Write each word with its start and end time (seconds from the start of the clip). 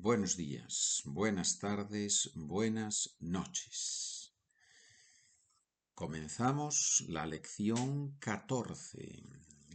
buenos 0.00 0.36
días, 0.36 1.02
buenas 1.06 1.58
tardes, 1.58 2.30
buenas 2.34 3.16
noches. 3.18 4.32
Comenzamos 5.94 7.04
la 7.08 7.26
lección 7.26 8.16
14, 8.20 9.24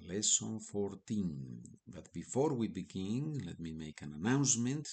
lesson 0.02 0.62
14. 0.62 1.62
But 1.86 2.08
before 2.14 2.56
we 2.56 2.70
begin, 2.70 3.46
let 3.46 3.60
me 3.60 3.74
make 3.74 4.02
an 4.02 4.14
announcement. 4.14 4.88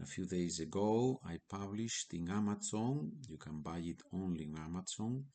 A 0.00 0.06
few 0.06 0.24
days 0.24 0.60
ago, 0.60 1.20
I 1.24 1.38
published 1.46 2.14
in 2.14 2.30
Amazon, 2.30 3.12
you 3.28 3.36
can 3.36 3.60
buy 3.60 3.80
it 3.80 4.02
only 4.12 4.44
in 4.44 4.56
Amazon, 4.56 5.26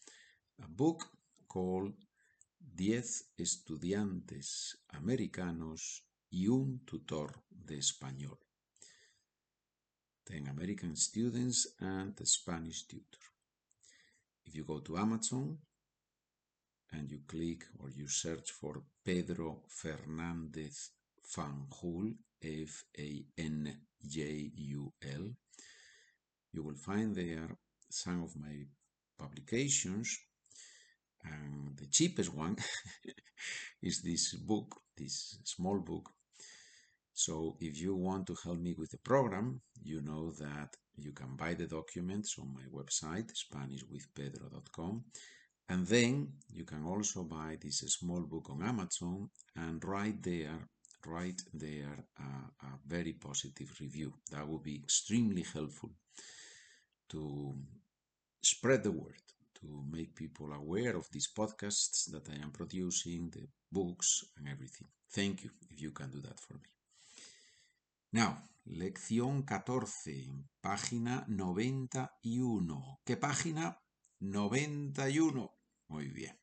a 0.63 0.67
book 0.67 1.05
called 1.47 1.93
Diez 2.59 3.29
estudiantes 3.37 4.75
americanos 4.89 6.03
y 6.31 6.47
un 6.47 6.79
tutor 6.83 7.43
de 7.49 7.77
español. 7.77 8.46
Ten 10.27 10.45
American 10.49 10.93
students 10.97 11.67
and 11.79 12.13
the 12.17 12.25
Spanish 12.25 12.83
tutor. 12.83 13.25
If 14.45 14.55
you 14.55 14.65
go 14.65 14.79
to 14.79 14.97
Amazon 14.97 15.57
and 16.91 17.09
you 17.09 17.19
click 17.25 17.63
or 17.79 17.89
you 17.89 18.09
search 18.09 18.51
for 18.51 18.83
Pedro 19.05 19.61
Fernandez 19.69 20.91
Fanjul, 21.33 22.13
F 22.43 22.83
A 22.99 23.25
N 23.37 23.73
J 24.05 24.51
U 24.53 24.91
L, 25.01 25.31
you 26.51 26.61
will 26.61 26.75
find 26.75 27.15
there 27.15 27.47
some 27.89 28.21
of 28.23 28.35
my 28.35 28.65
publications. 29.17 30.19
And 31.23 31.77
the 31.77 31.87
cheapest 31.87 32.33
one 32.33 32.57
is 33.81 34.01
this 34.01 34.33
book, 34.33 34.81
this 34.97 35.39
small 35.45 35.79
book. 35.79 36.16
So 37.17 37.57
if 37.59 37.81
you 37.81 37.95
want 37.95 38.27
to 38.27 38.35
help 38.43 38.59
me 38.59 38.75
with 38.77 38.91
the 38.91 38.99
program, 38.99 39.59
you 39.83 40.01
know 40.01 40.29
that 40.33 40.75
you 40.95 41.13
can 41.13 41.35
buy 41.35 41.55
the 41.55 41.65
documents 41.65 42.35
on 42.39 42.53
my 42.53 42.67
website, 42.71 43.31
SpanishWithPedro.com. 43.43 45.03
And 45.69 45.87
then 45.87 46.33
you 46.53 46.63
can 46.63 46.85
also 46.85 47.23
buy 47.23 47.57
this 47.59 47.79
small 47.79 48.21
book 48.21 48.51
on 48.51 48.61
Amazon 48.61 49.31
and 49.55 49.83
write 49.83 50.21
there, 50.21 50.59
write 51.07 51.41
there 51.55 52.05
a, 52.19 52.65
a 52.67 52.69
very 52.85 53.13
positive 53.13 53.75
review. 53.81 54.13
That 54.31 54.47
would 54.47 54.61
be 54.61 54.75
extremely 54.75 55.43
helpful 55.55 55.89
to 57.09 57.55
spread 58.43 58.83
the 58.83 58.91
word, 58.91 59.25
to 59.61 59.83
make 59.89 60.15
people 60.15 60.53
aware 60.53 60.95
of 60.95 61.09
these 61.11 61.29
podcasts 61.35 62.11
that 62.11 62.29
I 62.29 62.35
am 62.43 62.51
producing, 62.51 63.31
the 63.31 63.47
books 63.71 64.23
and 64.37 64.47
everything. 64.47 64.87
Thank 65.11 65.43
you 65.43 65.49
if 65.71 65.81
you 65.81 65.89
can 65.89 66.11
do 66.11 66.21
that 66.21 66.39
for 66.39 66.53
me. 66.53 66.76
Now, 68.11 68.41
lección 68.63 69.43
14, 69.43 70.45
página 70.61 71.25
91. 71.27 73.01
¿Qué 73.03 73.17
página? 73.17 73.81
91. 74.19 75.51
Muy 75.89 76.07
bien. 76.07 76.39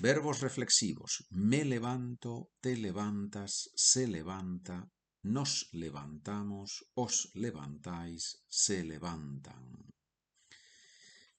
Verbos 0.00 0.40
reflexivos. 0.40 1.26
Me 1.30 1.64
levanto, 1.64 2.50
te 2.60 2.76
levantas, 2.76 3.70
se 3.76 4.08
levanta, 4.08 4.90
nos 5.22 5.68
levantamos, 5.72 6.90
os 6.94 7.30
levantáis, 7.34 8.42
se 8.48 8.82
levantan. 8.82 9.94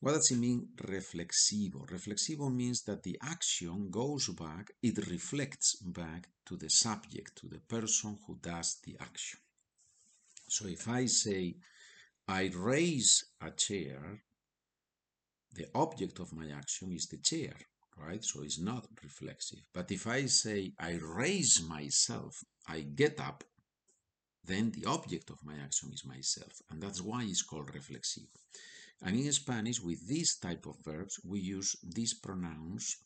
What 0.03 0.15
does 0.15 0.31
it 0.31 0.37
mean 0.37 0.67
reflexivo? 0.81 1.89
Reflexivo 1.89 2.53
means 2.53 2.81
that 2.81 3.03
the 3.03 3.17
action 3.21 3.89
goes 3.89 4.27
back, 4.27 4.73
it 4.81 4.97
reflects 5.09 5.77
back 5.77 6.27
to 6.45 6.57
the 6.57 6.69
subject, 6.69 7.37
to 7.37 7.47
the 7.47 7.59
person 7.59 8.19
who 8.27 8.37
does 8.41 8.79
the 8.83 8.97
action. 8.99 9.39
So 10.49 10.67
if 10.67 10.89
I 10.89 11.05
say, 11.05 11.55
I 12.27 12.51
raise 12.53 13.23
a 13.41 13.51
chair, 13.51 14.21
the 15.55 15.67
object 15.73 16.19
of 16.19 16.33
my 16.33 16.49
action 16.49 16.91
is 16.91 17.07
the 17.07 17.19
chair, 17.19 17.55
right? 17.97 18.25
So 18.25 18.43
it's 18.43 18.59
not 18.59 18.85
reflexive. 19.01 19.63
But 19.73 19.89
if 19.89 20.05
I 20.05 20.25
say, 20.25 20.73
I 20.77 20.99
raise 21.01 21.63
myself, 21.65 22.43
I 22.67 22.81
get 22.81 23.21
up, 23.21 23.45
then 24.43 24.71
the 24.71 24.85
object 24.85 25.29
of 25.29 25.45
my 25.45 25.55
action 25.63 25.91
is 25.93 26.05
myself. 26.05 26.61
And 26.69 26.83
that's 26.83 27.01
why 27.01 27.23
it's 27.23 27.41
called 27.41 27.73
reflexive. 27.73 28.27
And 29.05 29.17
in 29.17 29.31
Spanish, 29.33 29.81
with 29.81 30.07
this 30.07 30.37
type 30.37 30.65
of 30.65 30.77
verbs, 30.83 31.19
we 31.25 31.39
use 31.39 31.75
these 31.83 32.13
pronouns 32.13 32.97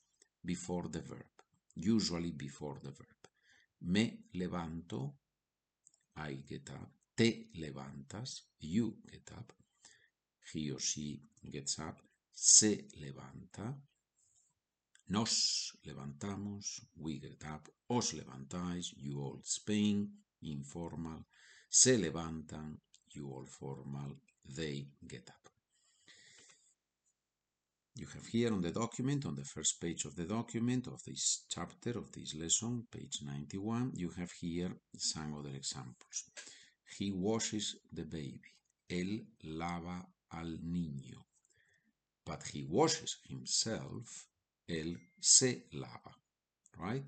before 0.45 0.87
the 0.89 1.01
verb, 1.01 1.25
usually 1.75 2.31
before 2.31 2.77
the 2.83 2.91
verb. 2.91 3.17
Me 3.81 4.19
levanto, 4.35 5.13
I 6.15 6.33
get 6.47 6.69
up. 6.69 6.89
Te 7.15 7.47
levantas, 7.57 8.41
you 8.59 8.97
get 9.11 9.31
up. 9.35 9.51
He 10.53 10.71
or 10.71 10.79
she 10.79 11.19
gets 11.51 11.79
up. 11.79 11.99
Se 12.31 12.87
levanta. 13.01 13.75
Nos 15.09 15.77
levantamos, 15.83 16.79
we 16.95 17.17
get 17.19 17.43
up. 17.51 17.67
Os 17.89 18.13
levantáis, 18.13 18.93
you 18.97 19.19
all 19.19 19.39
Spain, 19.43 20.11
informal. 20.43 21.25
Se 21.69 21.97
levantan, 21.97 22.77
you 23.15 23.31
all 23.31 23.45
formal, 23.47 24.15
they 24.45 24.87
get 25.07 25.27
up. 25.29 25.56
You 27.97 28.05
have 28.13 28.27
here 28.27 28.53
on 28.53 28.61
the 28.61 28.69
document, 28.69 29.25
on 29.25 29.33
the 29.33 29.43
first 29.43 29.81
page 29.81 30.05
of 30.05 30.15
the 30.15 30.25
document 30.25 30.85
of 30.85 31.03
this 31.03 31.45
chapter, 31.49 31.97
of 31.97 32.11
this 32.11 32.35
lesson, 32.35 32.85
page 32.91 33.21
91, 33.25 33.93
you 33.95 34.11
have 34.11 34.31
here 34.33 34.71
some 34.95 35.33
other 35.33 35.49
examples. 35.55 36.25
He 36.95 37.11
washes 37.11 37.75
the 37.91 38.03
baby. 38.03 38.53
Él 38.87 39.25
lava 39.45 40.05
al 40.31 40.59
niño. 40.63 41.23
But 42.23 42.43
he 42.43 42.67
washes 42.69 43.17
himself. 43.27 44.27
Él 44.69 44.95
se 45.19 45.63
lava. 45.73 46.13
Right? 46.77 47.03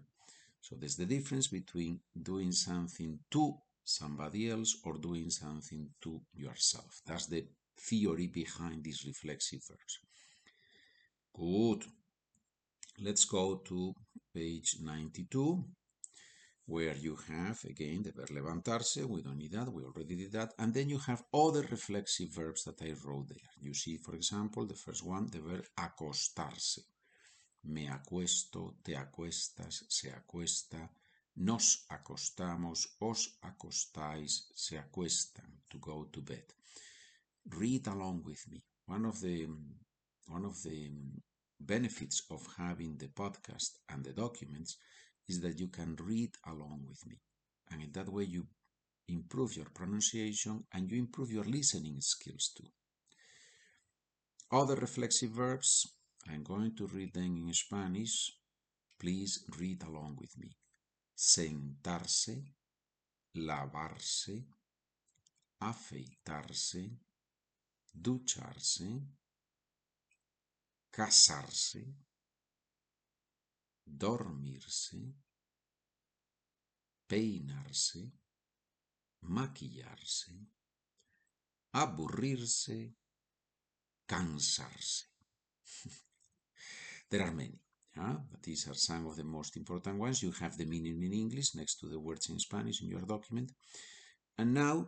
So 0.59 0.75
there's 0.75 0.95
the 0.95 1.06
difference 1.06 1.50
between 1.50 2.00
doing 2.19 2.51
something 2.51 3.19
to 3.29 3.53
somebody 3.83 4.50
else 4.50 4.77
or 4.83 4.97
doing 4.97 5.29
something 5.29 5.88
to 6.01 6.19
yourself. 6.33 7.03
That's 7.06 7.27
the 7.27 7.45
theory 7.77 8.25
behind 8.25 8.83
these 8.83 9.06
reflexive 9.06 9.61
verbs. 9.67 10.00
Good. 11.39 11.85
Let's 13.00 13.23
go 13.23 13.61
to 13.63 13.95
page 14.33 14.75
92, 14.81 15.63
where 16.66 16.97
you 16.97 17.16
have, 17.29 17.63
again, 17.63 18.03
the 18.03 18.11
verb 18.11 18.27
levantarse. 18.27 19.05
We 19.05 19.22
don't 19.22 19.38
need 19.38 19.53
that. 19.53 19.72
We 19.72 19.85
already 19.85 20.17
did 20.17 20.33
that. 20.33 20.53
And 20.59 20.73
then 20.73 20.89
you 20.89 20.97
have 20.97 21.23
other 21.33 21.61
reflexive 21.61 22.27
verbs 22.35 22.66
that 22.66 22.81
I 22.81 22.94
wrote 23.05 23.29
there. 23.29 23.51
You 23.61 23.73
see, 23.73 23.95
for 23.95 24.16
example, 24.16 24.66
the 24.66 24.75
first 24.75 25.05
one, 25.05 25.27
the 25.27 25.39
verb 25.39 25.66
acostarse. 25.77 26.81
Me 27.63 27.88
acuesto, 27.88 28.75
te 28.83 28.97
acuestas, 28.97 29.85
se 29.88 30.11
acuesta, 30.11 30.89
nos 31.38 31.85
acostamos, 31.89 32.97
os 33.00 33.38
acostáis, 33.44 34.51
se 34.53 34.77
acuestan, 34.77 35.61
to 35.69 35.79
go 35.79 36.09
to 36.11 36.21
bed. 36.21 36.53
Read 37.57 37.88
along 37.88 38.23
with 38.25 38.45
me. 38.51 38.61
One 38.88 39.06
of 39.06 39.21
the 39.21 39.47
one 40.27 40.45
of 40.45 40.61
the 40.63 40.91
benefits 41.75 42.18
of 42.31 42.41
having 42.57 42.97
the 42.97 43.09
podcast 43.22 43.72
and 43.90 44.03
the 44.03 44.13
documents 44.13 44.78
is 45.28 45.40
that 45.41 45.59
you 45.59 45.68
can 45.68 45.96
read 46.12 46.31
along 46.47 46.80
with 46.88 47.06
me. 47.07 47.18
And 47.72 47.81
in 47.84 47.91
that 47.94 48.09
way, 48.09 48.24
you 48.24 48.47
improve 49.07 49.56
your 49.56 49.69
pronunciation 49.80 50.63
and 50.74 50.91
you 50.91 50.97
improve 50.97 51.31
your 51.31 51.44
listening 51.44 52.02
skills 52.02 52.52
too. 52.57 52.69
Other 54.52 54.75
reflexive 54.75 55.31
verbs, 55.31 55.72
I'm 56.28 56.44
going 56.44 56.75
to 56.78 56.88
read 56.88 57.13
them 57.13 57.38
in 57.38 57.53
Spanish. 57.53 58.16
Please 59.00 59.46
read 59.59 59.84
along 59.84 60.18
with 60.19 60.36
me. 60.38 60.50
Sentarse, 61.16 62.36
lavarse, 63.36 64.44
afeitarse, 65.62 66.83
ducharse, 68.06 68.89
casarse, 70.91 71.95
dormirse, 73.86 75.13
peinarse, 77.07 78.12
maquillarse, 79.21 80.47
aburrirse, 81.75 82.94
cansarse. 84.07 85.06
there 87.09 87.21
are 87.21 87.31
many, 87.31 87.59
yeah? 87.95 88.18
but 88.31 88.42
these 88.44 88.68
are 88.68 88.75
some 88.75 89.07
of 89.07 89.15
the 89.15 89.24
most 89.24 89.57
important 89.57 89.97
ones. 89.97 90.24
You 90.24 90.31
have 90.39 90.57
the 90.57 90.65
meaning 90.65 91.01
in 91.03 91.13
English 91.13 91.56
next 91.56 91.80
to 91.80 91.88
the 91.88 92.00
words 92.00 92.30
in 92.30 92.39
Spanish 92.39 92.81
in 92.81 92.89
your 92.89 93.01
document. 93.01 93.51
And 94.38 94.53
now, 94.53 94.88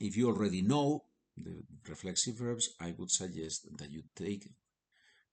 if 0.00 0.16
you 0.16 0.28
already 0.28 0.62
know 0.62 1.04
the 1.36 1.62
reflexive 1.88 2.36
verbs, 2.36 2.74
I 2.80 2.94
would 2.98 3.10
suggest 3.10 3.68
that 3.78 3.90
you 3.90 4.02
take 4.14 4.48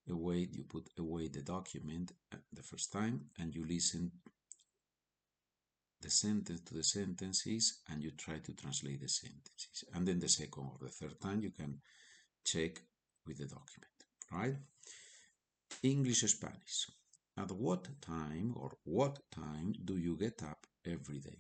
away, 0.10 0.48
you 0.52 0.64
put 0.64 0.90
away 0.98 1.28
the 1.28 1.42
document 1.42 2.12
uh, 2.34 2.38
the 2.52 2.64
first 2.64 2.92
time 2.92 3.22
and 3.40 3.54
you 3.54 3.66
listen 3.66 4.12
the 6.02 6.10
sentence 6.10 6.60
to 6.62 6.74
the 6.74 6.84
sentences 6.84 7.80
and 7.90 8.04
you 8.04 8.12
try 8.12 8.38
to 8.38 8.54
translate 8.54 9.02
the 9.02 9.08
sentences. 9.08 9.86
And 9.94 10.06
then 10.06 10.20
the 10.20 10.28
second 10.28 10.64
or 10.64 10.78
the 10.82 10.90
third 10.90 11.20
time 11.22 11.42
you 11.42 11.52
can 11.52 11.80
check 12.44 12.82
with 13.26 13.38
the 13.38 13.46
document, 13.46 13.94
right? 14.32 14.56
English 15.82 16.22
Spanish. 16.22 16.88
At 17.38 17.52
what 17.52 17.88
time 18.02 18.54
or 18.58 18.78
what 18.84 19.20
time 19.32 19.74
do 19.84 19.98
you 19.98 20.18
get 20.18 20.44
up 20.44 20.68
every 20.86 21.20
day? 21.20 21.40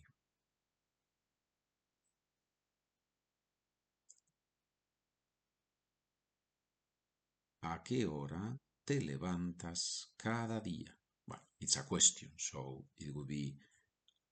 ¿A 7.73 7.81
qué 7.81 8.05
hora 8.05 8.55
te 8.85 9.01
levantas 9.01 10.13
cada 10.15 10.61
día? 10.61 10.95
Well, 11.25 11.41
it's 11.59 11.75
a 11.77 11.83
question, 11.83 12.31
so 12.37 12.85
it 12.97 13.11
would 13.15 13.27
be 13.27 13.57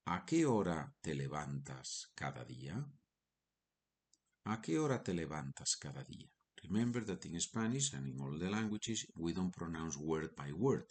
¿A 0.05 0.23
qué 0.23 0.45
hora 0.45 0.95
te 1.01 1.15
levantas 1.15 2.11
cada 2.13 2.45
día? 2.45 2.75
¿A 4.45 4.61
qué 4.61 4.77
hora 4.77 5.01
te 5.01 5.15
levantas 5.15 5.75
cada 5.75 6.03
día? 6.03 6.29
Remember 6.61 7.03
that 7.03 7.25
in 7.25 7.41
Spanish 7.41 7.93
and 7.95 8.07
in 8.07 8.21
all 8.21 8.38
the 8.38 8.47
languages, 8.47 9.07
we 9.15 9.33
don't 9.33 9.51
pronounce 9.51 9.97
word 9.97 10.35
by 10.35 10.51
word, 10.53 10.85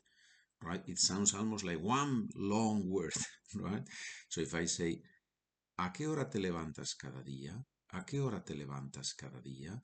right? 0.61 0.83
It 0.89 0.99
sounds 0.99 1.35
almost 1.35 1.65
like 1.65 1.81
one 1.81 2.31
long 2.35 2.91
word, 2.91 3.15
right? 3.55 3.87
So 4.29 4.41
if 4.41 4.55
I 4.55 4.67
say, 4.67 5.01
¿a 5.79 5.93
qué 5.93 6.09
hora 6.09 6.29
te 6.29 6.41
levantas 6.41 6.97
cada 6.97 7.23
día? 7.23 7.65
¿A 7.93 8.05
qué 8.05 8.21
hora 8.21 8.43
te 8.45 8.55
levantas 8.55 9.15
cada 9.15 9.41
día? 9.41 9.81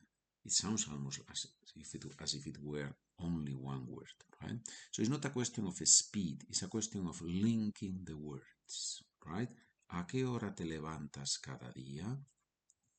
It 0.46 0.52
sounds 0.52 0.86
almost 0.88 1.22
as 1.28 1.48
if 1.74 1.94
it, 1.96 2.04
as 2.20 2.34
if 2.34 2.46
it 2.46 2.58
were 2.62 2.94
only 3.18 3.52
one 3.52 3.84
word, 3.88 4.14
right? 4.40 4.60
So 4.92 5.02
it's 5.02 5.10
not 5.10 5.24
a 5.24 5.30
question 5.30 5.66
of 5.66 5.76
speed, 5.82 6.44
it's 6.48 6.62
a 6.62 6.68
question 6.68 7.04
of 7.08 7.20
linking 7.20 8.04
the 8.04 8.16
words, 8.16 9.02
right? 9.26 9.48
¿A 9.88 10.06
qué 10.06 10.24
hora 10.24 10.54
te 10.54 10.64
levantas 10.64 11.40
cada 11.40 11.72
día? 11.72 12.06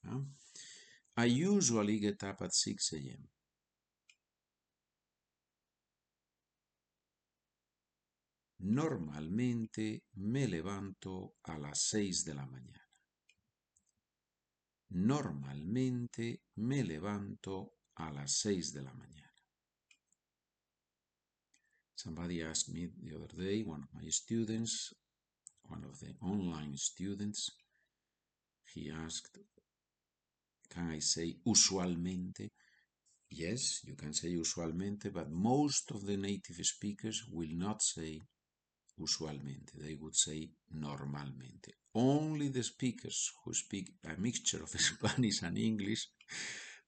¿Ah? 0.04 0.22
I 1.16 1.26
usually 1.26 2.00
get 2.00 2.22
up 2.24 2.42
at 2.42 2.52
6 2.52 2.94
a.m. 2.94 3.30
Normalmente 8.60 10.04
me 10.16 10.50
levanto 10.50 11.36
a 11.44 11.58
las 11.58 11.80
6 11.80 12.26
de 12.26 12.36
la 12.36 12.46
mañana. 12.46 12.87
Normalmente 14.90 16.44
me 16.56 16.84
levanto 16.84 17.74
a 17.96 18.12
las 18.12 18.32
6 18.40 18.74
de 18.74 18.82
la 18.82 18.94
mañana. 18.94 19.28
Somebody 21.96 22.44
asked 22.44 22.74
me 22.74 22.88
the 23.02 23.16
other 23.16 23.34
day, 23.36 23.64
one 23.64 23.84
of 23.84 23.94
my 23.94 24.08
students, 24.10 24.94
one 25.64 25.84
of 25.84 26.00
the 26.00 26.16
online 26.22 26.78
students, 26.78 27.50
he 28.74 28.92
asked, 28.92 29.40
Can 30.70 30.92
I 30.92 31.00
say 31.00 31.38
usualmente? 31.46 32.52
Yes, 33.30 33.84
you 33.84 33.96
can 33.96 34.14
say 34.14 34.30
usualmente, 34.30 35.12
but 35.12 35.30
most 35.30 35.92
of 35.92 36.06
the 36.06 36.18
native 36.18 36.64
speakers 36.64 37.26
will 37.30 37.52
not 37.52 37.82
say 37.82 38.22
usualmente. 38.98 39.78
They 39.78 39.96
would 39.96 40.16
say 40.16 40.50
normalmente. 40.70 41.78
Only 41.94 42.50
the 42.50 42.64
speakers 42.64 43.32
who 43.44 43.54
speak 43.54 43.94
a 44.04 44.16
mixture 44.18 44.64
of 44.64 44.70
Spanish 44.80 45.44
and 45.44 45.58
English, 45.58 46.10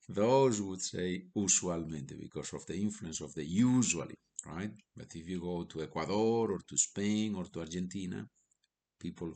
those 0.07 0.61
would 0.61 0.81
say 0.81 1.29
usualmente 1.35 2.15
because 2.15 2.53
of 2.56 2.65
the 2.65 2.75
influence 2.75 3.21
of 3.21 3.33
the 3.33 3.44
usually, 3.44 4.15
right? 4.45 4.73
But 4.95 5.15
if 5.15 5.27
you 5.27 5.39
go 5.39 5.65
to 5.65 5.81
Ecuador 5.83 6.51
or 6.51 6.59
to 6.67 6.77
Spain 6.77 7.35
or 7.35 7.45
to 7.45 7.59
Argentina, 7.59 8.27
people 9.00 9.33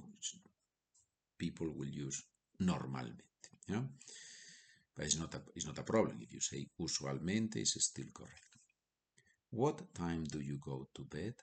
people 1.38 1.70
will 1.70 1.90
use 1.90 2.24
normalmente. 2.60 3.50
Yeah? 3.68 3.84
But 4.96 5.06
it's 5.06 5.18
not 5.18 5.34
a 5.36 5.42
it's 5.56 5.66
not 5.66 5.78
a 5.80 5.84
problem 5.84 6.22
if 6.22 6.34
you 6.34 6.40
say 6.40 6.68
usualmente 6.80 7.60
it's 7.60 7.82
still 7.84 8.12
correct. 8.14 8.48
What 9.50 9.94
time 9.94 10.24
do 10.24 10.40
you 10.40 10.58
go 10.58 10.88
to 10.96 11.04
bed? 11.04 11.36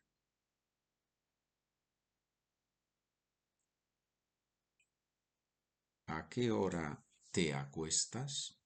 ¿A 6.12 6.28
qué 6.28 6.50
hora 6.50 7.00
te 7.30 7.54
acuestas? 7.54 8.58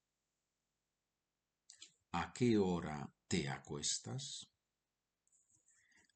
¿A 2.12 2.32
qué 2.32 2.56
hora 2.56 3.06
te 3.28 3.50
acuestas? 3.50 4.48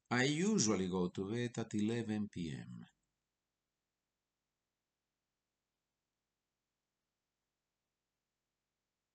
I 0.09 0.43
usually 0.43 0.87
go 0.87 1.11
to 1.11 1.25
bed 1.25 1.59
at 1.59 1.71
11 1.75 2.29
p.m. 2.29 2.83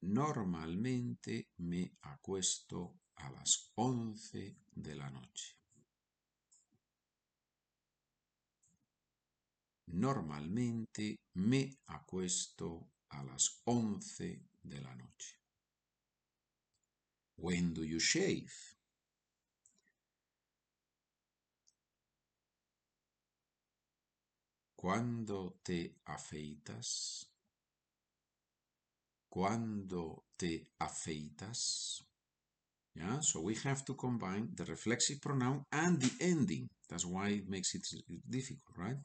Normalmente 0.02 1.48
me 1.56 1.96
acuesto 2.02 3.00
a 3.16 3.30
las 3.32 3.72
11 3.74 4.60
de 4.70 4.94
la 4.94 5.10
noche. 5.10 5.63
Normalmente 9.86 11.16
me 11.34 11.78
acuesto 11.86 12.90
a 13.10 13.22
las 13.24 13.62
11 13.64 14.42
de 14.62 14.80
la 14.80 14.94
noche. 14.94 15.38
When 17.36 17.74
do 17.74 17.82
you 17.84 18.00
shave? 18.00 18.52
¿Cuándo 24.76 25.58
te 25.62 25.96
afeitas? 26.04 27.30
¿Cuándo 29.28 30.26
te 30.36 30.68
afeitas? 30.78 32.04
Yeah, 32.94 33.20
so 33.20 33.40
we 33.40 33.54
have 33.64 33.84
to 33.86 33.94
combine 33.94 34.50
the 34.54 34.64
reflexive 34.64 35.20
pronoun 35.20 35.64
and 35.72 36.00
the 36.00 36.12
ending. 36.24 36.68
That's 36.88 37.04
why 37.04 37.30
it 37.30 37.48
makes 37.48 37.74
it 37.74 37.86
difficult, 38.30 38.76
right? 38.76 38.98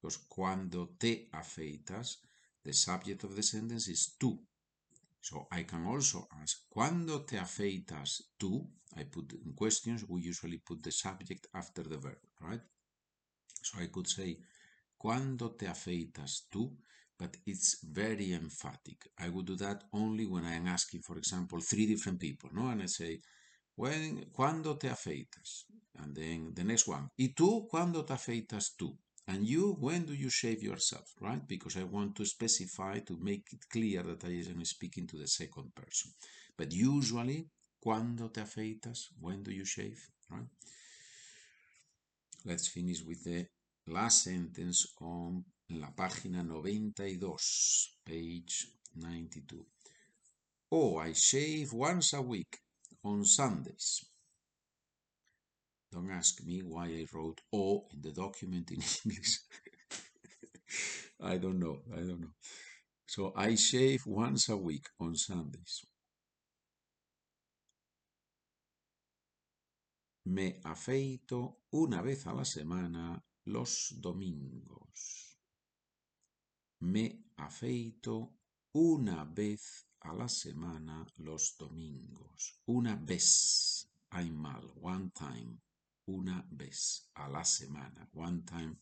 Because 0.00 0.18
cuando 0.28 0.94
te 0.98 1.28
afeitas, 1.32 2.22
the 2.62 2.72
subject 2.72 3.24
of 3.24 3.34
the 3.34 3.42
sentence 3.42 3.88
is 3.88 4.16
tú. 4.18 4.38
So 5.20 5.48
I 5.50 5.64
can 5.64 5.84
also 5.86 6.28
ask, 6.40 6.68
¿cuándo 6.68 7.24
te 7.26 7.38
afeitas 7.38 8.32
tú? 8.38 8.70
I 8.96 9.04
put 9.04 9.32
in 9.32 9.54
questions, 9.54 10.04
we 10.08 10.20
usually 10.22 10.58
put 10.58 10.82
the 10.82 10.92
subject 10.92 11.48
after 11.52 11.82
the 11.82 11.98
verb, 11.98 12.20
right? 12.40 12.62
So 13.62 13.80
I 13.80 13.88
could 13.88 14.06
say, 14.06 14.38
¿cuándo 14.96 15.56
te 15.56 15.66
afeitas 15.66 16.48
tú? 16.48 16.76
But 17.18 17.36
it's 17.46 17.78
very 17.82 18.32
emphatic. 18.32 19.10
I 19.18 19.28
would 19.28 19.46
do 19.46 19.56
that 19.56 19.84
only 19.92 20.24
when 20.24 20.44
I 20.44 20.54
am 20.54 20.68
asking, 20.68 21.02
for 21.02 21.18
example, 21.18 21.60
three 21.60 21.86
different 21.86 22.20
people, 22.20 22.50
no? 22.52 22.68
And 22.68 22.82
I 22.82 22.86
say, 22.86 23.20
when, 23.74 24.30
¿cuándo 24.30 24.78
te 24.78 24.88
afeitas? 24.88 25.66
And 25.96 26.14
then 26.14 26.54
the 26.54 26.62
next 26.62 26.86
one, 26.86 27.10
¿y 27.16 27.34
tú 27.34 27.66
cuándo 27.68 28.04
te 28.04 28.14
afeitas 28.14 28.76
tú? 28.76 28.96
And 29.28 29.46
you, 29.46 29.76
when 29.78 30.06
do 30.06 30.14
you 30.14 30.30
shave 30.30 30.62
yourself, 30.62 31.12
right? 31.20 31.46
Because 31.46 31.76
I 31.76 31.84
want 31.84 32.16
to 32.16 32.24
specify 32.24 33.00
to 33.00 33.18
make 33.20 33.52
it 33.52 33.68
clear 33.70 34.02
that 34.02 34.24
I 34.24 34.50
am 34.50 34.64
speaking 34.64 35.06
to 35.08 35.18
the 35.18 35.26
second 35.26 35.74
person. 35.74 36.12
But 36.56 36.72
usually, 36.72 37.46
¿cuándo 37.84 38.32
te 38.32 38.40
afeitas? 38.40 39.08
When 39.20 39.42
do 39.42 39.52
you 39.52 39.66
shave, 39.66 40.00
right? 40.30 40.48
Let's 42.46 42.68
finish 42.68 43.04
with 43.04 43.22
the 43.24 43.46
last 43.86 44.24
sentence 44.24 44.94
on 45.02 45.44
la 45.68 45.90
página 45.90 46.42
92, 46.42 47.36
page 48.06 48.66
92. 48.96 49.66
Oh, 50.72 50.96
I 50.96 51.12
shave 51.12 51.74
once 51.74 52.14
a 52.14 52.22
week 52.22 52.60
on 53.04 53.26
Sundays. 53.26 54.07
Don't 55.90 56.10
ask 56.10 56.44
me 56.44 56.60
why 56.62 56.86
I 56.86 57.06
wrote 57.12 57.40
O 57.52 57.86
in 57.92 58.02
the 58.02 58.12
document 58.12 58.70
in 58.70 58.82
English. 59.04 59.38
I 61.20 61.38
don't 61.38 61.58
know. 61.58 61.80
I 61.92 62.00
don't 62.00 62.20
know. 62.20 62.34
So 63.06 63.32
I 63.34 63.54
shave 63.54 64.02
once 64.06 64.50
a 64.50 64.56
week 64.56 64.86
on 65.00 65.14
Sundays. 65.16 65.84
Me 70.26 70.60
afeito 70.62 71.62
una 71.72 72.02
vez 72.02 72.26
a 72.26 72.34
la 72.34 72.44
semana 72.44 73.18
los 73.46 73.94
domingos. 73.98 75.38
Me 76.80 77.24
afeito 77.38 78.34
una 78.74 79.24
vez 79.24 79.86
a 80.02 80.12
la 80.12 80.28
semana 80.28 81.06
los 81.16 81.56
domingos. 81.58 82.60
Una 82.66 82.94
vez. 82.94 83.88
I'm 84.12 84.36
mal. 84.36 84.70
One 84.80 85.10
time 85.14 85.60
una 86.08 86.44
vez 86.50 87.10
a 87.14 87.28
la 87.28 87.44
semana, 87.44 88.08
one 88.12 88.42
time 88.44 88.76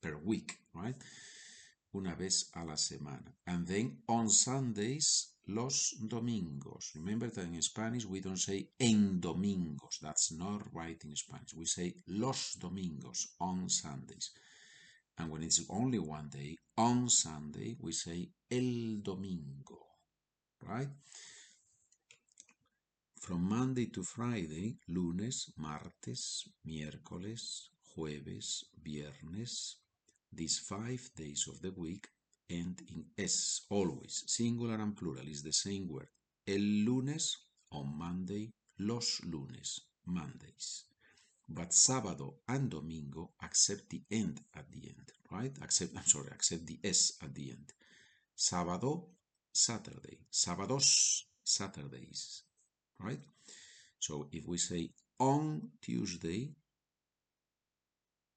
per 0.00 0.16
week, 0.16 0.58
right? 0.74 0.96
Una 1.94 2.14
vez 2.14 2.50
a 2.54 2.64
la 2.64 2.76
semana. 2.76 3.32
And 3.46 3.66
then 3.66 4.02
on 4.08 4.28
Sundays, 4.28 5.34
los 5.46 5.94
domingos. 6.08 6.92
Remember 6.94 7.28
that 7.28 7.44
in 7.44 7.62
Spanish 7.62 8.04
we 8.04 8.20
don't 8.20 8.38
say 8.38 8.68
en 8.80 9.20
domingos. 9.20 9.98
That's 10.02 10.32
not 10.32 10.62
right 10.72 11.00
in 11.04 11.14
Spanish. 11.16 11.54
We 11.54 11.66
say 11.66 11.94
los 12.08 12.54
domingos 12.54 13.34
on 13.40 13.68
Sundays. 13.68 14.30
And 15.18 15.30
when 15.30 15.42
it's 15.42 15.64
only 15.70 15.98
one 15.98 16.28
day, 16.28 16.56
on 16.76 17.08
Sunday, 17.08 17.76
we 17.80 17.92
say 17.92 18.30
el 18.50 19.00
domingo, 19.00 19.78
right? 20.60 20.88
From 23.24 23.48
Monday 23.48 23.86
to 23.86 24.02
Friday, 24.02 24.76
lunes, 24.88 25.50
martes, 25.56 26.46
miércoles, 26.66 27.70
jueves, 27.96 28.66
viernes, 28.84 29.76
these 30.30 30.58
five 30.58 31.08
days 31.16 31.48
of 31.48 31.58
the 31.62 31.70
week 31.70 32.06
end 32.50 32.82
in 32.86 33.06
S, 33.16 33.62
always. 33.70 34.24
Singular 34.26 34.74
and 34.74 34.94
plural 34.94 35.26
is 35.26 35.42
the 35.42 35.54
same 35.54 35.88
word. 35.88 36.08
El 36.46 36.84
lunes, 36.84 37.38
on 37.72 37.96
Monday, 37.96 38.52
los 38.80 39.22
lunes, 39.24 39.80
Mondays. 40.04 40.84
But 41.48 41.70
sábado 41.70 42.40
and 42.46 42.68
domingo 42.68 43.30
accept 43.42 43.88
the 43.88 44.02
end 44.10 44.42
at 44.54 44.70
the 44.70 44.88
end, 44.88 45.12
right? 45.30 45.56
Accept, 45.62 45.96
I'm 45.96 46.04
sorry, 46.04 46.28
accept 46.30 46.66
the 46.66 46.78
S 46.84 47.14
at 47.22 47.34
the 47.34 47.52
end. 47.52 47.72
Sábado, 48.36 49.06
Saturday. 49.50 50.18
Sábados, 50.30 51.22
Saturdays, 51.42 52.42
right? 53.00 53.22
So 53.98 54.28
if 54.32 54.46
we 54.46 54.58
say 54.58 54.90
on 55.18 55.70
Tuesday, 55.80 56.54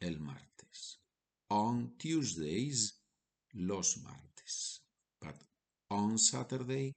el 0.02 0.20
martes. 0.20 1.00
On 1.50 1.94
Tuesdays, 1.98 2.94
los 3.54 3.98
martes. 4.04 4.82
But 5.20 5.36
on 5.90 6.18
Saturday, 6.18 6.94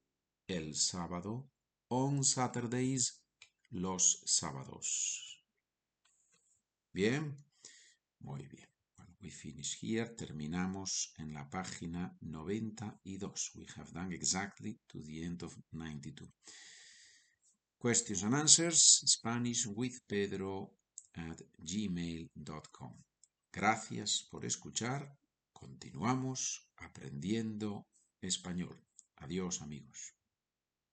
el 0.49 0.75
sábado. 0.75 1.49
On 1.91 2.23
Saturdays, 2.23 3.23
los 3.73 4.23
sábados. 4.27 5.41
Bien, 6.93 7.37
muy 8.21 8.47
bien. 8.47 8.67
We 9.23 9.31
finish 9.31 9.79
here. 9.81 10.07
Terminamos 10.17 11.13
en 11.19 11.35
la 11.35 11.49
página 11.49 12.17
92. 12.23 13.51
We 13.55 13.67
have 13.77 13.93
done 13.93 14.13
exactly 14.15 14.79
to 14.89 15.03
the 15.03 15.25
end 15.25 15.43
of 15.43 15.55
92. 15.73 16.27
Questions 17.81 18.23
and 18.25 18.35
answers, 18.35 19.03
Spanish 19.07 19.67
with 19.67 20.07
Pedro 20.07 20.71
at 21.15 21.41
gmail.com. 21.65 22.93
Gracias 23.51 24.29
por 24.31 24.45
escuchar. 24.45 25.17
Continuamos 25.55 26.69
aprendiendo 26.77 27.87
español. 28.21 28.77
Adiós 29.17 29.63
amigos. 29.63 30.15